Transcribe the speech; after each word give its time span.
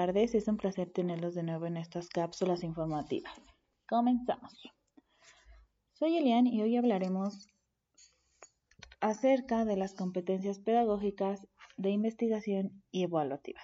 Tardes, 0.00 0.34
es 0.34 0.48
un 0.48 0.56
placer 0.56 0.88
tenerlos 0.88 1.34
de 1.34 1.42
nuevo 1.42 1.66
en 1.66 1.76
estas 1.76 2.08
cápsulas 2.08 2.64
informativas. 2.64 3.34
Comenzamos. 3.86 4.54
Soy 5.92 6.16
Elian 6.16 6.46
y 6.46 6.62
hoy 6.62 6.74
hablaremos 6.78 7.50
acerca 9.02 9.66
de 9.66 9.76
las 9.76 9.92
competencias 9.92 10.58
pedagógicas 10.58 11.46
de 11.76 11.90
investigación 11.90 12.82
y 12.90 13.02
evaluativas 13.02 13.62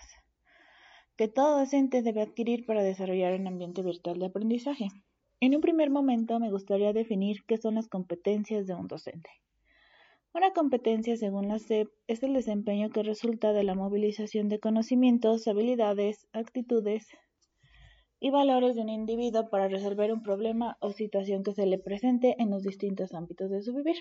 que 1.16 1.26
todo 1.26 1.58
docente 1.58 2.02
debe 2.02 2.20
adquirir 2.20 2.66
para 2.66 2.82
desarrollar 2.82 3.40
un 3.40 3.46
ambiente 3.46 3.80
virtual 3.80 4.18
de 4.18 4.26
aprendizaje. 4.26 4.88
En 5.40 5.54
un 5.54 5.62
primer 5.62 5.88
momento 5.88 6.38
me 6.38 6.50
gustaría 6.50 6.92
definir 6.92 7.46
qué 7.46 7.56
son 7.56 7.76
las 7.76 7.88
competencias 7.88 8.66
de 8.66 8.74
un 8.74 8.88
docente. 8.88 9.30
Una 10.36 10.52
competencia, 10.52 11.16
según 11.16 11.48
la 11.48 11.58
SEP, 11.58 11.88
es 12.08 12.22
el 12.22 12.34
desempeño 12.34 12.90
que 12.90 13.02
resulta 13.02 13.54
de 13.54 13.64
la 13.64 13.74
movilización 13.74 14.50
de 14.50 14.60
conocimientos, 14.60 15.48
habilidades, 15.48 16.28
actitudes 16.34 17.08
y 18.20 18.28
valores 18.28 18.76
de 18.76 18.82
un 18.82 18.90
individuo 18.90 19.48
para 19.48 19.68
resolver 19.68 20.12
un 20.12 20.22
problema 20.22 20.76
o 20.80 20.92
situación 20.92 21.42
que 21.42 21.54
se 21.54 21.64
le 21.64 21.78
presente 21.78 22.36
en 22.38 22.50
los 22.50 22.64
distintos 22.64 23.14
ámbitos 23.14 23.50
de 23.50 23.62
su 23.62 23.72
vivir. 23.72 23.96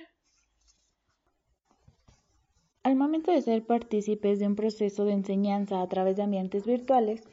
Al 2.84 2.98
momento 2.98 3.32
de 3.32 3.42
ser 3.42 3.66
partícipes 3.66 4.38
de 4.38 4.48
un 4.48 4.58
proceso 4.58 5.06
de 5.06 5.14
enseñanza 5.14 5.82
a 5.82 5.88
través 5.88 6.18
de 6.18 6.24
ambientes 6.24 6.66
virtuales, 6.66 7.24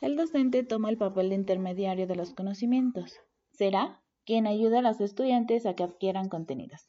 el 0.00 0.16
docente 0.16 0.62
toma 0.62 0.88
el 0.88 0.96
papel 0.96 1.28
de 1.28 1.34
intermediario 1.34 2.06
de 2.06 2.16
los 2.16 2.32
conocimientos. 2.32 3.20
Será 3.50 4.00
quien 4.24 4.46
ayuda 4.46 4.78
a 4.78 4.82
los 4.82 5.02
estudiantes 5.02 5.66
a 5.66 5.74
que 5.74 5.82
adquieran 5.82 6.30
contenidos. 6.30 6.88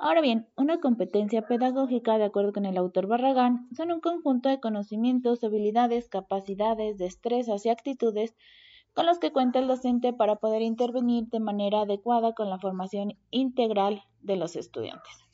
Ahora 0.00 0.20
bien, 0.20 0.46
una 0.56 0.78
competencia 0.78 1.42
pedagógica, 1.42 2.18
de 2.18 2.24
acuerdo 2.24 2.52
con 2.52 2.66
el 2.66 2.76
autor 2.76 3.08
Barragán, 3.08 3.68
son 3.76 3.90
un 3.90 4.00
conjunto 4.00 4.48
de 4.48 4.60
conocimientos, 4.60 5.42
habilidades, 5.42 6.08
capacidades, 6.08 6.98
destrezas 6.98 7.66
y 7.66 7.70
actitudes 7.70 8.36
con 8.94 9.06
los 9.06 9.18
que 9.18 9.32
cuenta 9.32 9.58
el 9.58 9.66
docente 9.66 10.12
para 10.12 10.36
poder 10.36 10.62
intervenir 10.62 11.26
de 11.26 11.40
manera 11.40 11.80
adecuada 11.80 12.32
con 12.32 12.48
la 12.48 12.58
formación 12.58 13.18
integral 13.30 14.04
de 14.22 14.36
los 14.36 14.54
estudiantes. 14.54 15.24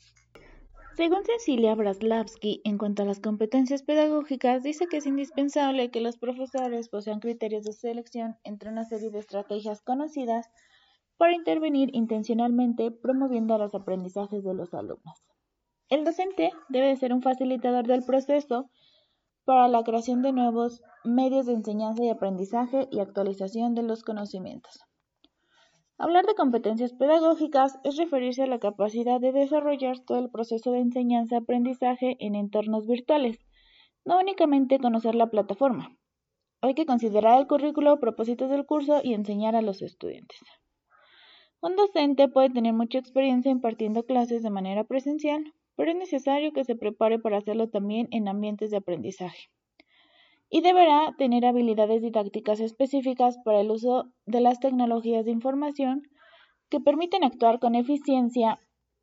Según 0.95 1.25
Cecilia 1.25 1.75
Braslavsky, 1.75 2.61
en 2.63 2.77
cuanto 2.77 3.03
a 3.03 3.05
las 3.05 3.19
competencias 3.19 3.83
pedagógicas, 3.83 4.63
dice 4.63 4.87
que 4.87 4.97
es 4.97 5.05
indispensable 5.05 5.91
que 5.91 6.01
los 6.01 6.17
profesores 6.17 6.89
posean 6.89 7.19
criterios 7.19 7.65
de 7.65 7.73
selección 7.73 8.37
entre 8.43 8.69
una 8.69 8.85
serie 8.85 9.11
de 9.11 9.19
estrategias 9.19 9.81
conocidas 9.81 10.49
para 11.17 11.33
intervenir 11.33 11.89
intencionalmente 11.93 12.91
promoviendo 12.91 13.57
los 13.57 13.73
aprendizajes 13.73 14.43
de 14.43 14.53
los 14.53 14.73
alumnos. 14.73 15.23
El 15.89 16.03
docente 16.03 16.51
debe 16.69 16.95
ser 16.97 17.13
un 17.13 17.21
facilitador 17.21 17.85
del 17.85 18.03
proceso 18.03 18.69
para 19.45 19.67
la 19.67 19.83
creación 19.83 20.23
de 20.23 20.33
nuevos 20.33 20.81
medios 21.03 21.45
de 21.45 21.53
enseñanza 21.53 22.03
y 22.03 22.09
aprendizaje 22.09 22.87
y 22.91 22.99
actualización 22.99 23.75
de 23.75 23.83
los 23.83 24.03
conocimientos. 24.03 24.81
Hablar 25.97 26.25
de 26.25 26.35
competencias 26.35 26.91
pedagógicas 26.93 27.79
es 27.83 27.95
referirse 27.95 28.43
a 28.43 28.47
la 28.47 28.59
capacidad 28.59 29.21
de 29.21 29.31
desarrollar 29.31 29.99
todo 29.99 30.19
el 30.19 30.29
proceso 30.29 30.71
de 30.71 30.79
enseñanza-aprendizaje 30.79 32.17
en 32.19 32.35
entornos 32.35 32.85
virtuales, 32.85 33.39
no 34.03 34.19
únicamente 34.19 34.79
conocer 34.79 35.15
la 35.15 35.27
plataforma. 35.27 35.95
Hay 36.61 36.73
que 36.73 36.85
considerar 36.85 37.39
el 37.39 37.47
currículo, 37.47 37.99
propósitos 37.99 38.49
del 38.49 38.65
curso 38.65 38.99
y 39.03 39.13
enseñar 39.13 39.55
a 39.55 39.61
los 39.61 39.81
estudiantes. 39.81 40.39
Un 41.65 41.75
docente 41.75 42.27
puede 42.27 42.51
tener 42.51 42.73
mucha 42.73 42.99
experiencia 42.99 43.49
impartiendo 43.49 44.03
clases 44.03 44.43
de 44.43 44.51
manera 44.51 44.83
presencial, 44.83 45.51
pero 45.75 45.89
es 45.89 45.97
necesario 45.97 46.51
que 46.53 46.63
se 46.63 46.75
prepare 46.75 47.17
para 47.17 47.39
hacerlo 47.39 47.69
también 47.69 48.07
en 48.11 48.27
ambientes 48.27 48.69
de 48.69 48.77
aprendizaje. 48.77 49.49
Y 50.47 50.61
deberá 50.61 51.15
tener 51.17 51.43
habilidades 51.43 52.03
didácticas 52.03 52.59
específicas 52.59 53.39
para 53.43 53.61
el 53.61 53.71
uso 53.71 54.11
de 54.27 54.41
las 54.41 54.59
tecnologías 54.59 55.25
de 55.25 55.31
información 55.31 56.03
que 56.69 56.79
permiten 56.79 57.23
actuar 57.23 57.57
con 57.57 57.73
eficiencia 57.73 58.59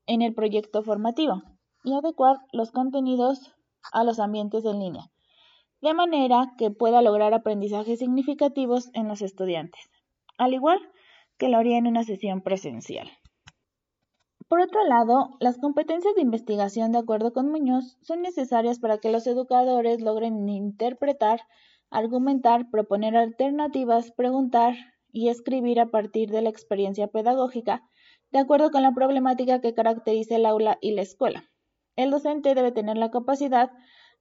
en 0.07 0.23
el 0.23 0.33
proyecto 0.33 0.85
formativo 0.85 1.43
y 1.83 1.95
adecuar 1.95 2.37
los 2.53 2.71
contenidos 2.71 3.41
a 3.93 4.05
los 4.05 4.21
ambientes 4.21 4.65
en 4.65 4.79
línea, 4.79 5.11
de 5.81 5.95
manera 5.95 6.53
que 6.57 6.71
pueda 6.71 7.03
lograr 7.03 7.35
aprendizajes 7.35 7.99
significativos 7.99 8.89
en 8.95 9.09
los 9.09 9.21
estudiantes. 9.21 9.91
Al 10.39 10.55
igual 10.55 10.79
que 11.43 11.49
lo 11.49 11.59
haría 11.59 11.77
en 11.77 11.89
una 11.89 12.05
sesión 12.05 12.41
presencial. 12.41 13.11
Por 14.47 14.61
otro 14.61 14.87
lado, 14.87 15.31
las 15.41 15.59
competencias 15.59 16.15
de 16.15 16.23
investigación, 16.23 16.93
de 16.93 16.99
acuerdo 16.99 17.33
con 17.33 17.51
Muñoz, 17.51 17.99
son 18.01 18.23
necesarias 18.23 18.79
para 18.79 18.99
que 18.99 19.11
los 19.11 19.27
educadores 19.27 20.01
logren 20.01 20.49
interpretar, 20.49 21.41
argumentar, 21.91 22.71
proponer 22.71 23.17
alternativas, 23.17 24.13
preguntar 24.13 24.77
y 25.11 25.31
escribir 25.31 25.81
a 25.81 25.91
partir 25.91 26.31
de 26.31 26.43
la 26.43 26.49
experiencia 26.49 27.09
pedagógica, 27.09 27.83
de 28.31 28.39
acuerdo 28.39 28.71
con 28.71 28.83
la 28.83 28.95
problemática 28.95 29.61
que 29.61 29.75
caracteriza 29.75 30.37
el 30.37 30.47
aula 30.47 30.79
y 30.81 30.93
la 30.93 31.03
escuela. 31.03 31.51
El 31.97 32.13
docente 32.13 32.55
debe 32.55 32.71
tener 32.71 32.97
la 32.99 33.11
capacidad 33.11 33.73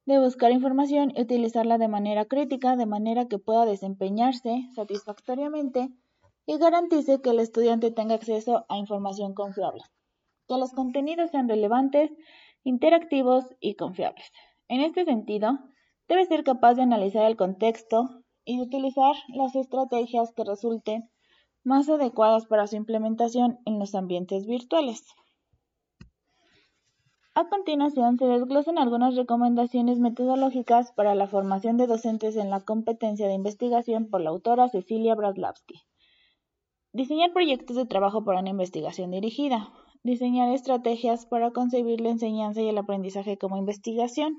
de 0.06 0.18
buscar 0.18 0.52
información 0.52 1.14
y 1.16 1.22
utilizarla 1.22 1.78
de 1.78 1.88
manera 1.88 2.26
crítica, 2.26 2.76
de 2.76 2.88
manera 2.88 3.28
que 3.28 3.38
pueda 3.38 3.68
desempeñarse 3.68 4.68
satisfactoriamente 4.74 5.92
y 6.51 6.57
garantice 6.57 7.22
que 7.22 7.29
el 7.29 7.39
estudiante 7.39 7.91
tenga 7.91 8.16
acceso 8.16 8.66
a 8.67 8.75
información 8.75 9.34
confiable, 9.34 9.84
que 10.50 10.57
los 10.57 10.73
contenidos 10.73 11.31
sean 11.31 11.47
relevantes, 11.47 12.12
interactivos 12.66 13.45
y 13.62 13.75
confiables. 13.75 14.25
En 14.67 14.81
este 14.81 15.06
sentido, 15.06 15.59
debe 16.09 16.25
ser 16.25 16.44
capaz 16.44 16.73
de 16.73 16.81
analizar 16.81 17.23
el 17.23 17.38
contexto 17.38 18.09
y 18.44 18.57
de 18.57 18.63
utilizar 18.63 19.16
las 19.29 19.56
estrategias 19.56 20.34
que 20.34 20.44
resulten 20.44 21.09
más 21.63 21.88
adecuadas 21.88 22.47
para 22.47 22.68
su 22.68 22.75
implementación 22.75 23.59
en 23.63 23.79
los 23.79 23.95
ambientes 23.95 24.45
virtuales. 24.45 25.06
A 27.33 27.47
continuación 27.47 28.18
se 28.18 28.25
desglosan 28.25 28.78
algunas 28.78 29.16
recomendaciones 29.16 30.00
metodológicas 30.00 30.91
para 30.91 31.16
la 31.16 31.28
formación 31.28 31.78
de 31.78 31.88
docentes 31.88 32.35
en 32.35 32.50
la 32.50 32.59
competencia 32.59 33.29
de 33.29 33.35
investigación 33.35 34.09
por 34.09 34.19
la 34.19 34.31
autora 34.31 34.68
Cecilia 34.68 35.16
Bradlavsky. 35.16 35.85
Diseñar 36.94 37.31
proyectos 37.31 37.78
de 37.78 37.85
trabajo 37.85 38.25
para 38.25 38.41
una 38.41 38.50
investigación 38.50 39.12
dirigida. 39.12 39.72
Diseñar 40.03 40.53
estrategias 40.53 41.25
para 41.25 41.52
concebir 41.52 42.02
la 42.02 42.09
enseñanza 42.09 42.62
y 42.62 42.68
el 42.68 42.78
aprendizaje 42.78 43.38
como 43.38 43.56
investigación. 43.56 44.35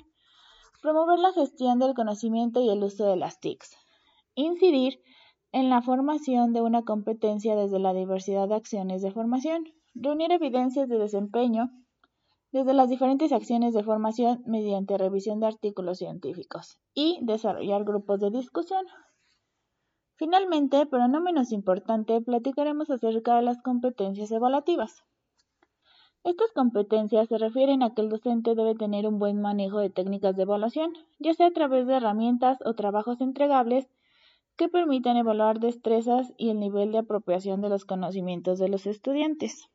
Promover 0.82 1.18
la 1.18 1.32
gestión 1.32 1.78
del 1.78 1.94
conocimiento 1.94 2.60
y 2.60 2.68
el 2.68 2.84
uso 2.84 3.06
de 3.06 3.16
las 3.16 3.40
TICs. 3.40 3.74
Incidir 4.34 5.00
en 5.52 5.70
la 5.70 5.80
formación 5.80 6.52
de 6.52 6.60
una 6.60 6.82
competencia 6.82 7.56
desde 7.56 7.78
la 7.78 7.94
diversidad 7.94 8.48
de 8.48 8.56
acciones 8.56 9.00
de 9.00 9.12
formación. 9.12 9.64
Reunir 9.94 10.30
evidencias 10.30 10.90
de 10.90 10.98
desempeño 10.98 11.70
desde 12.50 12.74
las 12.74 12.90
diferentes 12.90 13.32
acciones 13.32 13.72
de 13.72 13.82
formación 13.82 14.42
mediante 14.44 14.98
revisión 14.98 15.40
de 15.40 15.46
artículos 15.46 15.96
científicos. 15.96 16.78
Y 16.92 17.18
desarrollar 17.22 17.84
grupos 17.84 18.20
de 18.20 18.30
discusión. 18.30 18.84
Finalmente, 20.22 20.86
pero 20.86 21.08
no 21.08 21.20
menos 21.20 21.50
importante, 21.50 22.20
platicaremos 22.20 22.88
acerca 22.90 23.34
de 23.34 23.42
las 23.42 23.60
competencias 23.60 24.30
evaluativas. 24.30 25.02
Estas 26.22 26.52
competencias 26.52 27.26
se 27.26 27.38
refieren 27.38 27.82
a 27.82 27.92
que 27.92 28.02
el 28.02 28.08
docente 28.08 28.54
debe 28.54 28.76
tener 28.76 29.08
un 29.08 29.18
buen 29.18 29.40
manejo 29.40 29.80
de 29.80 29.90
técnicas 29.90 30.36
de 30.36 30.44
evaluación, 30.44 30.92
ya 31.18 31.34
sea 31.34 31.48
a 31.48 31.50
través 31.50 31.88
de 31.88 31.96
herramientas 31.96 32.58
o 32.64 32.74
trabajos 32.74 33.20
entregables 33.20 33.88
que 34.54 34.68
permitan 34.68 35.16
evaluar 35.16 35.58
destrezas 35.58 36.32
y 36.36 36.50
el 36.50 36.60
nivel 36.60 36.92
de 36.92 36.98
apropiación 36.98 37.60
de 37.60 37.70
los 37.70 37.84
conocimientos 37.84 38.60
de 38.60 38.68
los 38.68 38.86
estudiantes. 38.86 39.68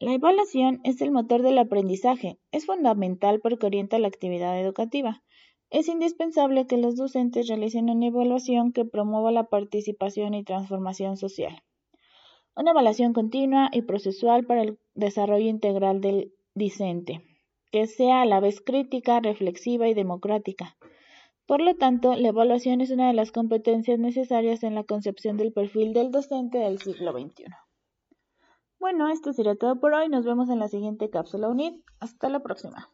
La 0.00 0.12
evaluación 0.12 0.80
es 0.84 1.00
el 1.00 1.12
motor 1.12 1.40
del 1.40 1.56
aprendizaje, 1.56 2.38
es 2.52 2.66
fundamental 2.66 3.40
porque 3.40 3.64
orienta 3.64 3.98
la 3.98 4.08
actividad 4.08 4.60
educativa. 4.60 5.22
Es 5.70 5.86
indispensable 5.86 6.66
que 6.66 6.76
los 6.76 6.96
docentes 6.96 7.46
realicen 7.46 7.90
una 7.90 8.06
evaluación 8.06 8.72
que 8.72 8.84
promueva 8.84 9.30
la 9.30 9.44
participación 9.44 10.34
y 10.34 10.42
transformación 10.42 11.16
social. 11.16 11.62
Una 12.56 12.72
evaluación 12.72 13.12
continua 13.12 13.70
y 13.72 13.82
procesual 13.82 14.44
para 14.44 14.62
el 14.62 14.78
desarrollo 14.94 15.48
integral 15.48 16.00
del 16.00 16.34
discente, 16.54 17.22
que 17.70 17.86
sea 17.86 18.22
a 18.22 18.26
la 18.26 18.40
vez 18.40 18.60
crítica, 18.60 19.20
reflexiva 19.20 19.88
y 19.88 19.94
democrática. 19.94 20.76
Por 21.46 21.60
lo 21.60 21.76
tanto, 21.76 22.16
la 22.16 22.28
evaluación 22.28 22.80
es 22.80 22.90
una 22.90 23.06
de 23.06 23.14
las 23.14 23.30
competencias 23.30 24.00
necesarias 24.00 24.64
en 24.64 24.74
la 24.74 24.82
concepción 24.82 25.36
del 25.36 25.52
perfil 25.52 25.92
del 25.92 26.10
docente 26.10 26.58
del 26.58 26.80
siglo 26.80 27.12
XXI. 27.12 27.44
Bueno, 28.80 29.08
esto 29.08 29.32
sería 29.32 29.54
todo 29.54 29.78
por 29.78 29.94
hoy. 29.94 30.08
Nos 30.08 30.24
vemos 30.24 30.48
en 30.48 30.58
la 30.58 30.68
siguiente 30.68 31.10
cápsula 31.10 31.48
UNID. 31.48 31.80
Hasta 32.00 32.28
la 32.28 32.40
próxima. 32.40 32.90